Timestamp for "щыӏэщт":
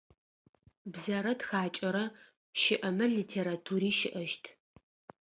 3.97-4.43